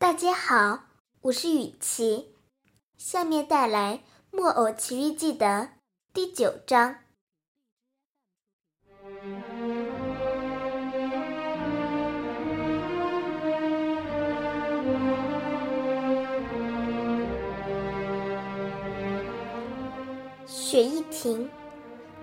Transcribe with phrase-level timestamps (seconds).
[0.00, 0.84] 大家好，
[1.22, 2.32] 我是雨琪，
[2.96, 3.96] 下面带来
[4.30, 5.70] 《木偶奇遇记》的
[6.14, 6.98] 第九章。
[20.46, 21.50] 雪一停，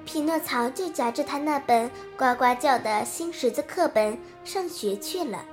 [0.06, 5.46] 匹诺曹就夹着他那本呱呱叫的新识字课本上学去了。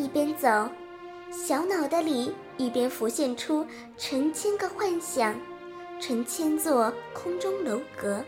[0.00, 0.48] 一边走，
[1.30, 3.66] 小脑袋里一边浮现出
[3.98, 5.38] 成千个幻想，
[6.00, 8.24] 成千座空中楼阁，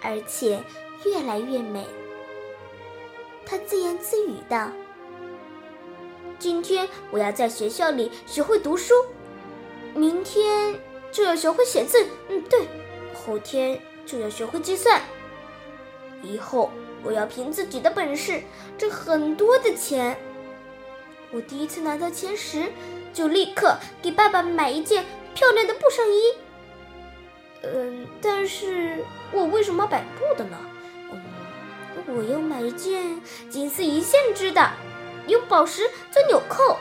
[0.00, 0.62] 而且
[1.04, 1.84] 越来越美。
[3.44, 4.70] 他自言自语道
[6.38, 8.94] ：“今天我要在学校里学会读书，
[9.92, 10.78] 明天
[11.10, 12.06] 就要学会写字。
[12.28, 12.68] 嗯，对，
[13.12, 15.02] 后天就要学会计算。
[16.22, 16.70] 以后
[17.02, 18.40] 我要凭自己的本事
[18.78, 20.16] 挣很多的钱。”
[21.32, 22.72] 我第一次拿到钱时，
[23.12, 26.34] 就立刻给爸爸买一件漂亮的布上衣。
[27.62, 30.58] 嗯，但是我为什么摆布的呢？
[31.12, 31.20] 嗯，
[32.16, 34.70] 我要买一件金丝一线织的，
[35.26, 36.78] 有宝石做纽扣。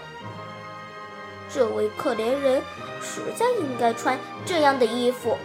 [1.54, 2.62] 这位可怜人
[3.02, 5.38] 实在应该穿这样的衣服。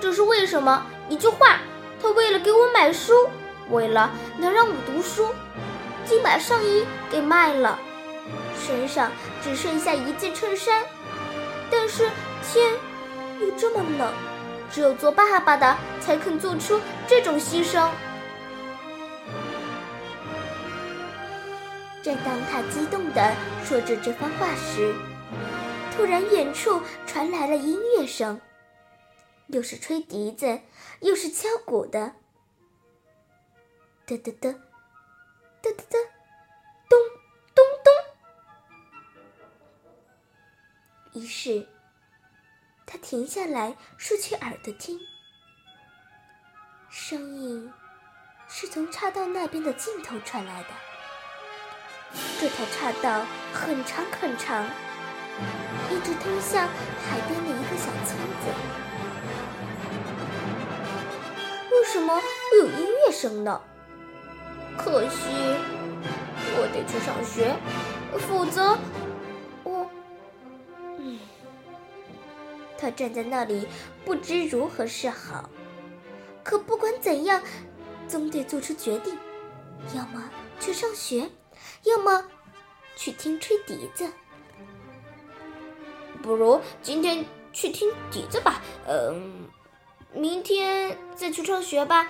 [0.00, 0.84] 这是为什么？
[1.08, 1.60] 一句话，
[2.02, 3.12] 他为了给我买书，
[3.70, 5.28] 为了能让我读书。
[6.06, 7.78] 竟把上衣给卖了，
[8.58, 9.10] 身上
[9.42, 10.84] 只剩下一件衬衫。
[11.70, 12.10] 但是
[12.42, 12.72] 天
[13.40, 14.12] 又这么冷，
[14.70, 17.88] 只有做爸爸的才肯做出这种牺牲。
[22.02, 24.94] 正当他激动地说着这番话时，
[25.96, 28.38] 突然远处传来了音乐声，
[29.46, 30.60] 又是吹笛子，
[31.00, 32.12] 又是敲鼓的，
[34.06, 34.54] 嘚嘚嘚。
[35.64, 35.98] 哒哒哒，
[36.90, 36.98] 咚
[37.54, 37.64] 咚
[41.12, 41.22] 咚。
[41.22, 41.66] 于是，
[42.84, 45.00] 他停下来，竖起耳朵听。
[46.90, 47.72] 声音
[48.46, 50.68] 是从岔道那边的尽头传来的。
[52.38, 53.24] 这条岔道
[53.54, 54.66] 很长很长，
[55.90, 58.52] 一直通向海边的一个小村子。
[61.72, 63.62] 为什么会有音乐声呢？
[64.76, 65.28] 可惜，
[66.56, 67.56] 我得去上学，
[68.28, 68.78] 否则
[69.64, 69.90] 我……
[70.98, 71.18] 嗯，
[72.76, 73.66] 他站在那里，
[74.04, 75.48] 不知如何是好。
[76.42, 77.42] 可不管怎样，
[78.06, 79.18] 总得做出决定：
[79.94, 80.30] 要么
[80.60, 81.30] 去上学，
[81.84, 82.24] 要么
[82.96, 84.10] 去听吹笛子。
[86.22, 89.48] 不如今天去听笛子吧，嗯，
[90.12, 92.08] 明天再去上学吧。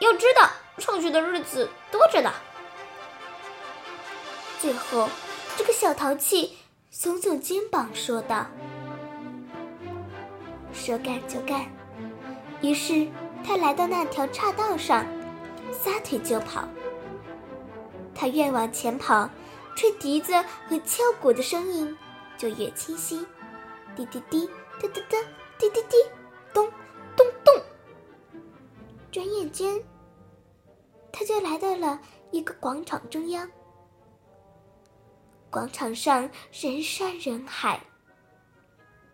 [0.00, 0.48] 要知道。
[0.78, 2.32] 上学的日子多着呢。
[4.60, 5.08] 最后，
[5.56, 6.56] 这个小淘气
[6.92, 8.46] 耸耸肩膀说道
[10.72, 11.66] ：“说干就干。”
[12.60, 13.06] 于是
[13.44, 15.06] 他来到那条岔道上，
[15.72, 16.68] 撒腿就跑。
[18.14, 19.30] 他越往前跑，
[19.76, 20.34] 吹笛子
[20.68, 21.96] 和敲鼓的声音
[22.36, 23.24] 就越清晰。
[23.94, 24.46] 滴滴滴，
[24.80, 25.18] 哒哒哒，
[25.56, 25.96] 滴滴滴，
[26.52, 26.68] 咚
[27.16, 27.54] 咚咚。
[29.12, 29.80] 转眼间。
[31.12, 33.50] 他就来到了一个广场中央，
[35.50, 37.80] 广场上人山人海，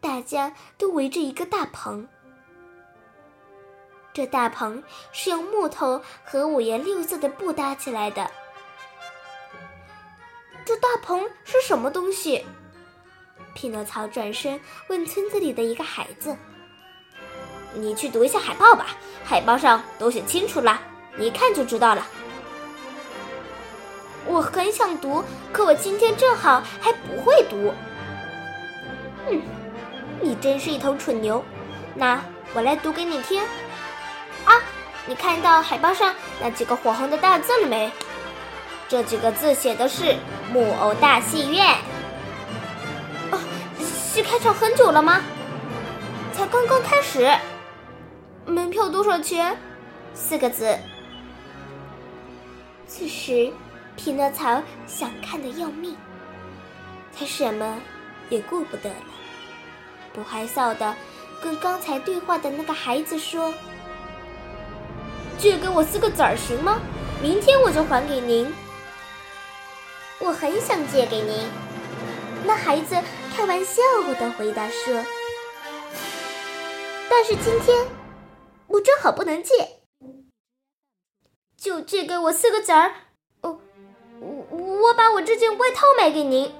[0.00, 2.06] 大家都围着一个大棚。
[4.12, 8.31] 这大棚是用木头和五颜六色的布搭起来的。
[10.65, 12.44] 这大棚是什么东西？
[13.54, 16.37] 匹诺曹转身问村子里的一个孩子
[17.75, 18.88] ：“你去读一下海报吧，
[19.25, 20.81] 海报上都写清楚了。”
[21.19, 22.06] 一看就知道了。
[24.26, 27.72] 我很想读，可我今天正好还不会读。
[29.28, 29.42] 嗯，
[30.20, 31.44] 你真是一头蠢牛。
[31.94, 32.20] 那
[32.54, 33.41] 我来读给你听。
[34.44, 34.60] 啊，
[35.06, 37.92] 你看到海报上那几个火红的大字了没？
[38.88, 40.16] 这几个字写的是
[40.53, 41.66] “木偶大戏院”。
[43.30, 43.39] 啊，
[43.78, 45.21] 戏开场很久了吗？
[46.33, 47.30] 才刚刚开始。
[48.47, 49.56] 门票多少钱？
[50.15, 50.77] 四个字。
[52.96, 53.52] 此时，
[53.96, 55.96] 匹诺曹想看的要命，
[57.12, 57.76] 他什么
[58.28, 58.96] 也顾不得了，
[60.12, 60.94] 不害臊的
[61.42, 63.52] 跟刚才对话的那个孩子说
[65.41, 66.80] ：“借给我四个子儿行吗？
[67.20, 68.46] 明天我就还给您。”
[70.22, 71.48] 我很想借给您，
[72.44, 72.94] 那孩子
[73.36, 73.82] 开玩笑
[74.20, 75.04] 的回答说
[77.10, 77.76] ：“但是今天
[78.68, 79.50] 我正好不能借。”
[81.65, 82.93] 就借给我四个子儿，
[83.41, 83.59] 哦，
[84.21, 86.53] 我我把我这件外套买给您。”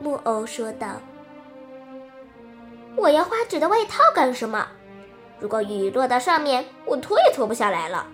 [0.00, 1.02] 木偶说道。
[2.96, 4.68] “我要花纸的外套干什么？
[5.38, 8.06] 如果雨落到上面，我脱也脱不下来了。”“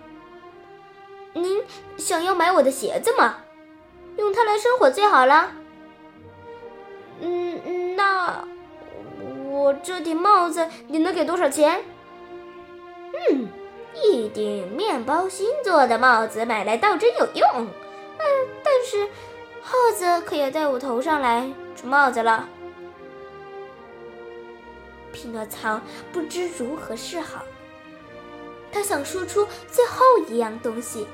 [1.31, 1.63] 您
[1.95, 3.37] 想要买我的鞋子吗？
[4.17, 5.53] 用它来生火最好了。
[7.23, 8.45] ”“嗯，那
[9.49, 11.85] 我这顶帽子你能给多少钱
[13.31, 13.47] ？”“嗯。”
[13.95, 17.67] 一顶面包星做的帽子买来倒真有用，
[18.17, 19.07] 嗯，但是
[19.61, 22.47] 耗子可要戴我头上来出帽子了。
[25.11, 25.79] 匹诺曹
[26.11, 27.43] 不知如何是好，
[28.71, 31.07] 他想说出最后一样东西，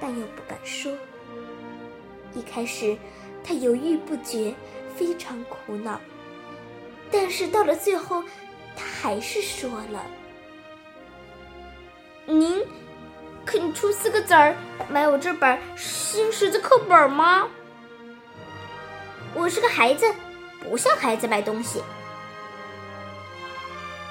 [0.00, 0.90] 但又不敢说。
[2.34, 2.96] 一开始，
[3.44, 4.54] 他犹豫不决，
[4.96, 6.00] 非常苦恼，
[7.10, 8.22] 但是到了最后，
[8.74, 10.04] 他还是说了。
[12.28, 12.60] 您
[13.44, 14.56] 肯出四个子儿
[14.88, 17.46] 买我这本新识字课本吗？
[19.32, 20.12] 我是个孩子，
[20.60, 21.80] 不像孩子买东西。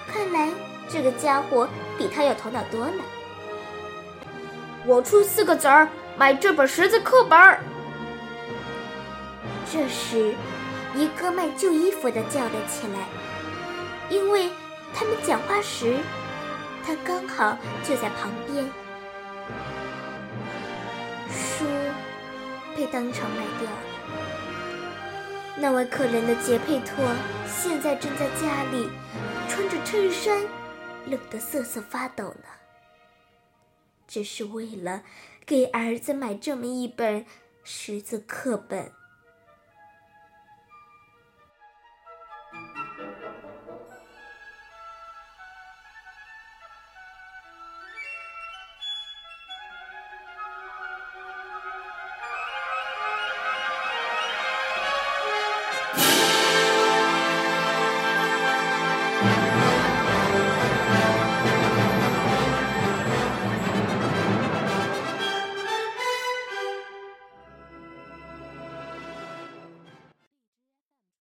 [0.08, 0.50] 看来
[0.88, 1.68] 这个家伙
[1.98, 2.94] 比他有头脑多了。
[4.86, 7.38] 我出四个子儿买这本识字课本。
[9.70, 10.34] 这时，
[10.96, 13.00] 一个卖旧衣服的叫了起来，
[14.08, 14.50] 因为
[14.94, 15.98] 他们讲话时。
[17.36, 18.66] 好就在旁边，
[21.30, 21.66] 书
[22.74, 23.70] 被当场卖掉。
[25.58, 27.06] 那位可怜的杰佩托
[27.46, 28.90] 现在正在家里
[29.50, 30.46] 穿着衬衫，
[31.08, 32.48] 冷得瑟瑟发抖呢。
[34.08, 35.04] 只是为了
[35.46, 37.26] 给儿子买这么一本
[37.66, 38.94] 识字课本。